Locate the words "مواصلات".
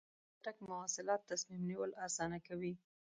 0.67-1.21